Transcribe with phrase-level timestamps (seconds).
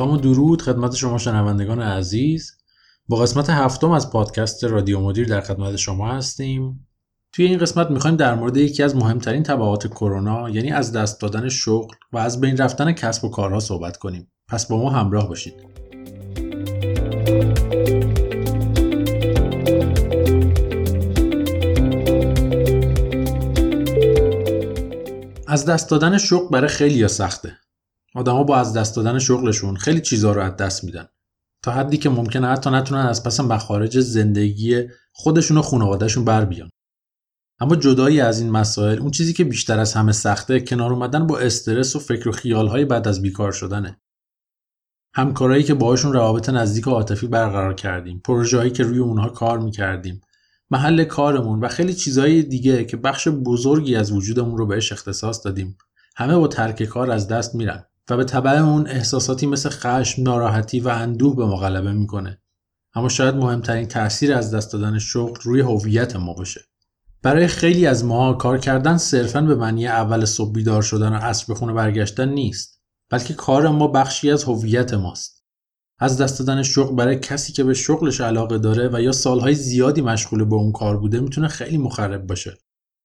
[0.00, 2.52] سلام و درود خدمت شما شنوندگان عزیز.
[3.08, 6.88] با قسمت هفتم از پادکست رادیو مدیر در خدمت شما هستیم.
[7.32, 11.48] توی این قسمت می‌خوایم در مورد یکی از مهمترین تبعات کرونا یعنی از دست دادن
[11.48, 14.32] شغل و از بین رفتن کسب و کارها صحبت کنیم.
[14.48, 15.54] پس با ما همراه باشید.
[25.46, 27.56] از دست دادن شغل برای خیلی سخته.
[28.14, 31.06] آدما با از دست دادن شغلشون خیلی چیزها رو از دست میدن.
[31.62, 36.70] تا حدی که ممکنه حتی نتونن از پس مخارج زندگی خودشون و خانوادهشون بر بیان.
[37.60, 41.38] اما جدایی از این مسائل اون چیزی که بیشتر از همه سخته کنار اومدن با
[41.38, 44.00] استرس و فکر و خیالهای بعد از بیکار شدنه.
[45.14, 50.20] همکارایی که باهاشون روابط نزدیک و عاطفی برقرار کردیم پروژه‌هایی که روی اونها کار می‌کردیم
[50.70, 55.78] محل کارمون و خیلی چیزهای دیگه که بخش بزرگی از وجودمون رو بهش اختصاص دادیم
[56.16, 57.84] همه با ترک کار از دست میرن.
[58.10, 62.42] و به طبع اون احساساتی مثل خشم، ناراحتی و اندوه به ما غلبه می‌کنه.
[62.94, 66.60] اما شاید مهمترین تاثیر از دست دادن شغل روی هویت ما باشه.
[67.22, 71.44] برای خیلی از ما کار کردن صرفا به معنی اول صبح بیدار شدن و عصر
[71.48, 72.80] به خونه برگشتن نیست
[73.10, 75.44] بلکه کار ما بخشی از هویت ماست
[75.98, 80.00] از دست دادن شغل برای کسی که به شغلش علاقه داره و یا سالهای زیادی
[80.00, 82.58] مشغول به اون کار بوده می‌تونه خیلی مخرب باشه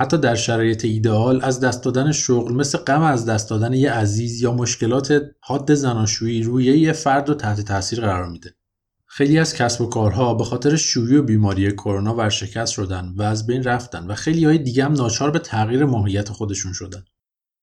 [0.00, 4.42] حتی در شرایط ایدئال از دست دادن شغل مثل غم از دست دادن یه عزیز
[4.42, 8.54] یا مشکلات حاد زناشویی روی یه فرد رو تحت تاثیر قرار میده.
[9.06, 13.64] خیلی از کسب و کارها به خاطر شیوع بیماری کرونا ورشکست شدن و از بین
[13.64, 17.04] رفتن و خیلی های دیگه هم ناچار به تغییر ماهیت خودشون شدن.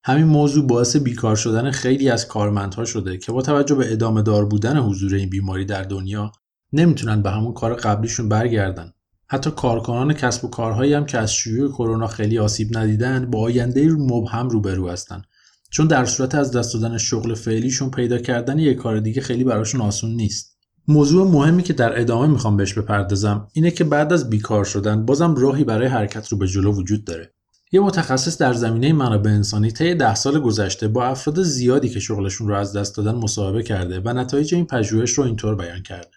[0.04, 4.46] همین موضوع باعث بیکار شدن خیلی از کارمندها شده که با توجه به ادامه دار
[4.46, 6.32] بودن حضور این بیماری در دنیا
[6.74, 8.92] نمی‌تونن به همون کار قبلیشون برگردن
[9.28, 13.92] حتی کارکنان کسب و کارهایی هم که از شیوع کرونا خیلی آسیب ندیدن با آینده
[13.92, 15.22] مبهم روبرو هستن.
[15.70, 19.82] چون در صورت از دست دادن شغل فعلیشون پیدا کردن یک کار دیگه خیلی براشون
[19.82, 20.58] آسون نیست.
[20.88, 25.36] موضوع مهمی که در ادامه می‌خوام بهش بپردازم اینه که بعد از بیکار شدن بازم
[25.36, 27.34] راهی برای حرکت رو به جلو وجود داره.
[27.72, 32.48] یه متخصص در زمینه منابع انسانی طی ده سال گذشته با افراد زیادی که شغلشون
[32.48, 36.15] رو از دست دادن مصاحبه کرده و نتایج این پژوهش رو اینطور بیان کرده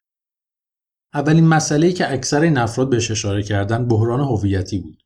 [1.15, 5.03] اولین مسئله که اکثر این افراد بهش اشاره کردن بحران هویتی بود.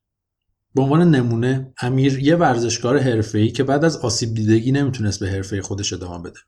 [0.74, 5.62] به عنوان نمونه امیر یه ورزشکار حرفه‌ای که بعد از آسیب دیدگی نمی‌تونست به حرفه
[5.62, 6.38] خودش ادامه بده.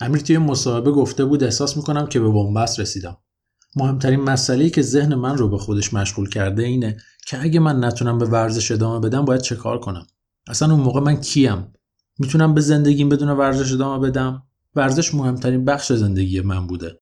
[0.00, 3.16] امیر توی مصاحبه گفته بود احساس می‌کنم که به بنبست رسیدم.
[3.76, 6.96] مهمترین مسئله که ذهن من رو به خودش مشغول کرده اینه
[7.26, 10.06] که اگه من نتونم به ورزش ادامه بدم باید چه کار کنم؟
[10.48, 11.72] اصلا اون موقع من کیم؟
[12.18, 14.42] می‌تونم به زندگیم بدون ورزش ادامه بدم؟
[14.74, 17.00] ورزش مهمترین بخش زندگی من بوده.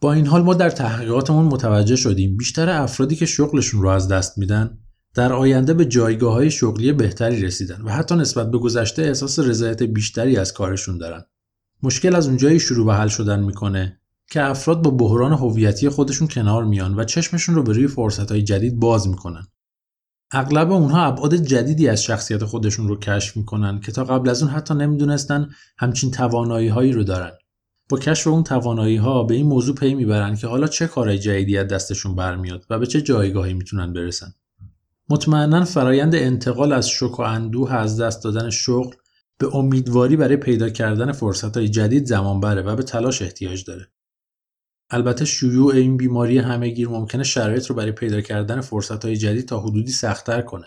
[0.00, 4.38] با این حال ما در تحقیقاتمون متوجه شدیم بیشتر افرادی که شغلشون رو از دست
[4.38, 4.78] میدن
[5.14, 9.82] در آینده به جایگاه های شغلی بهتری رسیدن و حتی نسبت به گذشته احساس رضایت
[9.82, 11.24] بیشتری از کارشون دارن.
[11.82, 16.64] مشکل از اونجایی شروع به حل شدن می‌کنه که افراد با بحران هویتی خودشون کنار
[16.64, 19.46] میان و چشمشون رو به روی فرصت های جدید باز می‌کنن.
[20.32, 24.52] اغلب اونها ابعاد جدیدی از شخصیت خودشون رو کشف می‌کنن که تا قبل از اون
[24.52, 27.32] حتی نمی‌دونستن همچین توانایی هایی رو دارن.
[27.88, 31.58] با کشف اون توانایی ها به این موضوع پی می‌برن که حالا چه کارهای جدیدی
[31.58, 34.34] از دستشون برمیاد و به چه جایگاهی می‌تونن برسن.
[35.08, 38.94] مطمئنا فرایند انتقال از شک و اندوه از دست دادن شغل
[39.38, 43.88] به امیدواری برای پیدا کردن فرصتهای جدید زمان بره و به تلاش احتیاج داره.
[44.90, 49.92] البته شیوع این بیماری همهگیر ممکنه شرایط رو برای پیدا کردن فرصتهای جدید تا حدودی
[49.92, 50.66] سختتر کنه.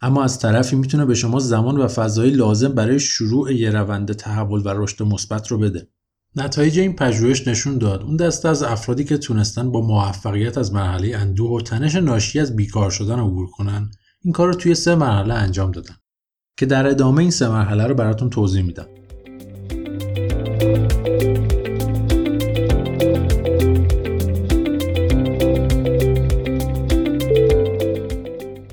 [0.00, 4.60] اما از طرفی می‌تونه به شما زمان و فضای لازم برای شروع یه روند تحول
[4.60, 5.88] و رشد مثبت رو بده.
[6.36, 8.02] نتایج این پژوهش نشون داد.
[8.02, 12.56] اون دسته از افرادی که تونستن با موفقیت از مرحله اندوه و تنش ناشی از
[12.56, 13.90] بیکار شدن عبور کنن
[14.24, 15.94] این کار رو توی سه مرحله انجام دادن
[16.58, 18.86] که در ادامه این سه مرحله رو براتون توضیح میدم.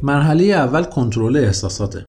[0.04, 2.06] مرحله اول کنترل احساساته.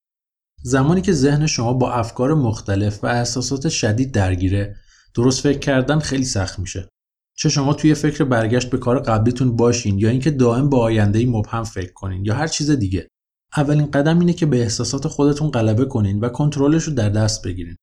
[0.62, 4.76] زمانی که ذهن شما با افکار مختلف و احساسات شدید درگیره
[5.14, 6.88] درست فکر کردن خیلی سخت میشه.
[7.34, 11.64] چه شما توی فکر برگشت به کار قبلیتون باشین یا اینکه دائم با آینده مبهم
[11.64, 13.08] فکر کنین یا هر چیز دیگه.
[13.56, 17.76] اولین قدم اینه که به احساسات خودتون غلبه کنین و کنترلش رو در دست بگیرین.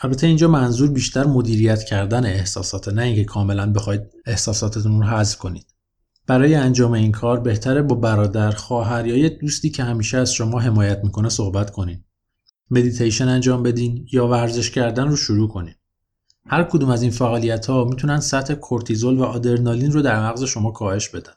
[0.00, 5.66] البته اینجا منظور بیشتر مدیریت کردن احساسات نه اینکه کاملا بخواید احساساتتون رو حذف کنید.
[6.26, 10.60] برای انجام این کار بهتره با برادر خواهر یا یه دوستی که همیشه از شما
[10.60, 12.04] حمایت می‌کنه صحبت کنین.
[12.70, 15.74] مدیتیشن انجام بدین یا ورزش کردن رو شروع کنین.
[16.48, 20.70] هر کدوم از این فعالیت ها می‌تونن سطح کورتیزول و آدرنالین رو در مغز شما
[20.70, 21.32] کاهش بدن.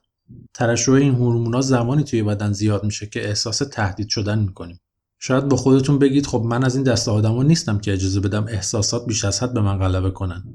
[0.54, 4.80] ترشح این هورمونا زمانی توی بدن زیاد میشه که احساس تهدید شدن می‌کنیم.
[5.20, 9.06] شاید با خودتون بگید خب من از این دست آدما نیستم که اجازه بدم احساسات
[9.06, 10.54] بیش از حد به من غلبه کنن.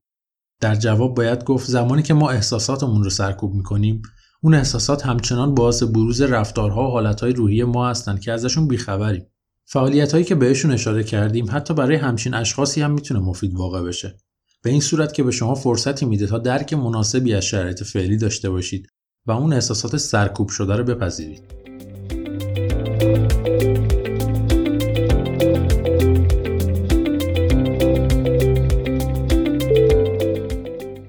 [0.60, 4.02] در جواب باید گفت زمانی که ما احساساتمون رو سرکوب می‌کنیم
[4.40, 9.26] اون احساسات همچنان باعث بروز رفتارها و حالتهای روحی ما هستند که ازشون بیخبریم.
[9.66, 14.18] فعالیت هایی که بهشون اشاره کردیم حتی برای همچین اشخاصی هم می‌تونه مفید واقع بشه.
[14.62, 18.50] به این صورت که به شما فرصتی میده تا درک مناسبی از شرایط فعلی داشته
[18.50, 18.88] باشید
[19.26, 21.42] و اون احساسات سرکوب شده رو بپذیرید.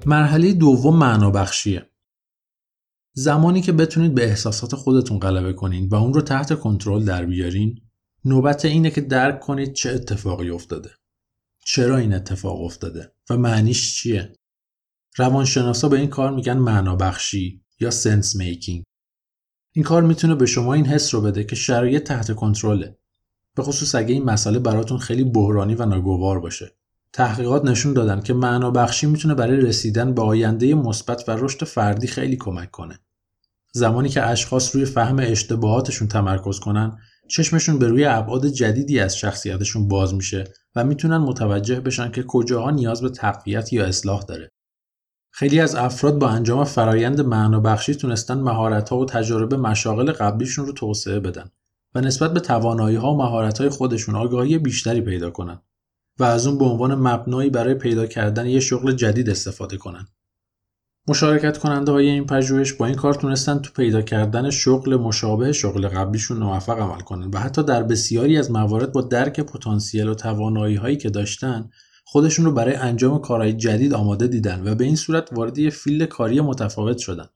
[0.06, 1.90] مرحله دوم معنا بخشیه.
[3.12, 7.80] زمانی که بتونید به احساسات خودتون غلبه کنین و اون رو تحت کنترل در بیارین،
[8.24, 10.90] نوبت اینه که درک کنید چه اتفاقی افتاده.
[11.64, 14.32] چرا این اتفاق افتاده و معنیش چیه؟
[15.16, 18.84] روانشناسا به این کار میگن معنا بخشی یا سنس میکینگ.
[19.72, 22.98] این کار می‌تونه به شما این حس رو بده که شرایط تحت کنترله.
[23.56, 26.76] به خصوص اگه این مسئله براتون خیلی بحرانی و ناگوار باشه.
[27.12, 32.06] تحقیقات نشون دادن که معنا بخشی می‌تونه برای رسیدن به آینده مثبت و رشد فردی
[32.06, 32.98] خیلی کمک کنه.
[33.72, 36.98] زمانی که اشخاص روی فهم اشتباهاتشون تمرکز کنن،
[37.28, 40.44] چشمشون به روی ابعاد جدیدی از شخصیتشون باز میشه
[40.76, 44.50] و می‌تونن متوجه بشن که کجاها نیاز به تقویت یا اصلاح داره.
[45.30, 50.72] خیلی از افراد با انجام فرایند معنا بخشی تونستن مهارت‌ها و تجارب مشاغل قبلیشون رو
[50.72, 51.50] توسعه بدن
[51.94, 55.62] و نسبت به توانایی‌ها و مهارت‌های خودشون آگاهی بیشتری پیدا کنن.
[56.18, 60.06] و از اون به عنوان مبنایی برای پیدا کردن یه شغل جدید استفاده کنن.
[61.08, 65.88] مشارکت کننده های این پژوهش با این کار تونستن تو پیدا کردن شغل مشابه شغل
[65.88, 70.76] قبلیشون موفق عمل کنن و حتی در بسیاری از موارد با درک پتانسیل و توانایی
[70.76, 71.70] هایی که داشتن
[72.04, 76.08] خودشون رو برای انجام کارهای جدید آماده دیدن و به این صورت وارد یه field
[76.08, 77.26] کاری متفاوت شدن.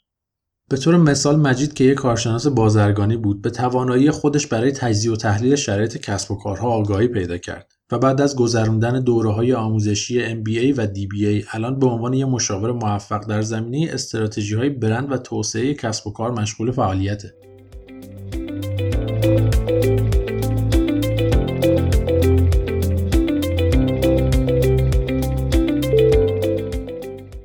[0.68, 5.16] به طور مثال مجید که یک کارشناس بازرگانی بود به توانایی خودش برای تجزیه و
[5.16, 10.42] تحلیل شرایط کسب و کارها آگاهی پیدا کرد و بعد از گذراندن دوره های آموزشی
[10.42, 15.16] MBA و DBA الان به عنوان یک مشاور موفق در زمینه استراتژی های برند و
[15.16, 17.34] توسعه کسب و کار مشغول فعالیته.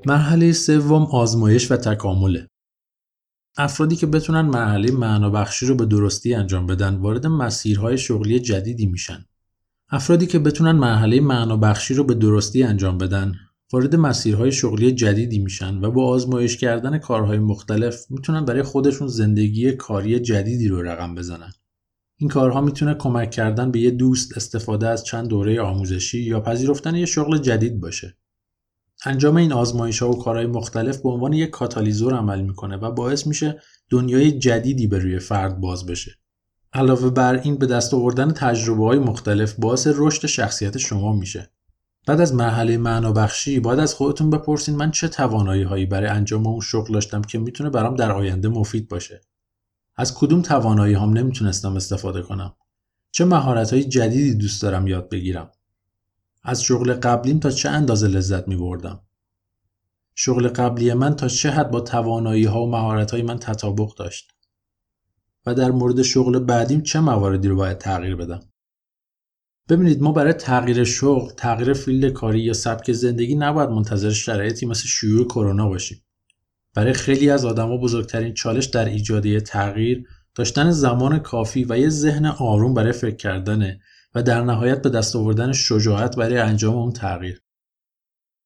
[0.05, 2.47] مرحله سوم آزمایش و تکامله.
[3.57, 8.85] افرادی که بتونن مرحله معنا بخشی رو به درستی انجام بدن وارد مسیرهای شغلی جدیدی
[8.85, 9.25] میشن.
[9.95, 13.33] افرادی که بتونن مرحله معنا بخشی رو به درستی انجام بدن
[13.73, 19.71] وارد مسیرهای شغلی جدیدی میشن و با آزمایش کردن کارهای مختلف می‌تونن برای خودشون زندگی
[19.71, 21.51] کاری جدیدی رو رقم بزنن.
[22.17, 26.95] این کارها می‌تونه کمک کردن به یه دوست استفاده از چند دوره آموزشی یا پذیرفتن
[26.95, 28.17] یه شغل جدید باشه.
[29.05, 33.27] انجام این آزمایش ها و کارهای مختلف به عنوان یک کاتالیزور عمل می‌کنه و باعث
[33.27, 36.22] میشه دنیای جدیدی به روی فرد باز بشه.
[36.75, 41.51] علاوه بر این به دست آوردن تجربه های مختلف باعث رشد شخصیت شما میشه.
[42.07, 42.77] بعد از مرحله
[43.11, 47.37] بخشی باید از خودتون بپرسین من چه توانایی هایی برای انجام اون شغل داشتم که
[47.39, 49.21] می‌تونه برام در آینده مفید باشه.
[49.95, 52.55] از کدوم توانایی هم نمی‌تونستم استفاده کنم.
[53.11, 55.51] چه مهارت های جدیدی دوست دارم یاد بگیرم.
[56.43, 58.99] از شغل قبلیم تا چه اندازه لذت می بردم.
[60.15, 64.32] شغل قبلی من تا چه حد با توانایی ها و مهارت های من تطابق داشت.
[65.45, 68.39] و در مورد شغل بعدیم چه مواردی رو باید تغییر بدم.
[69.69, 74.87] ببینید ما برای تغییر شغل، تغییر field کاری یا سبک زندگی نباید منتظر شرایطی مثل
[74.87, 76.03] شیوع کرونا باشیم.
[76.75, 82.25] برای خیلی از آدما بزرگترین چالش در ایجاد تغییر داشتن زمان کافی و یه ذهن
[82.25, 83.79] آروم برای فکر کردنه
[84.15, 87.41] و در نهایت به دست آوردن شجاعت برای انجام اون تغییر.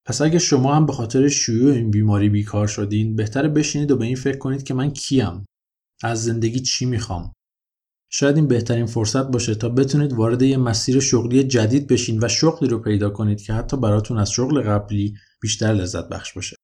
[0.05, 4.05] پس اگه شما هم به خاطر شیوع این بیماری بیکار شدین بهتره بشینید و به
[4.05, 5.45] این فکر کنید که من کیم
[6.03, 7.33] از زندگی چی می‌خوام؟
[8.09, 12.69] شاید این بهترین فرصت باشه تا بتونید وارد یه مسیر شغلی جدید بشین و شغلی
[12.69, 16.55] رو پیدا کنید که حتی براتون از شغل قبلی بیشتر لذت بخش باشه.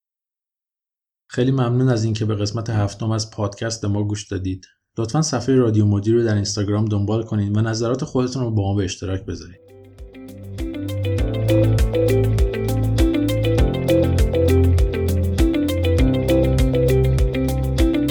[1.30, 4.66] خیلی ممنون از اینکه به قسمت هفتم از پادکست ما گوش دادید.
[4.98, 8.76] لطفا صفحه رادیو مدیر رو در اینستاگرام دنبال کنید و نظرات خودتون رو با ما
[8.76, 9.63] به اشتراک بذارید.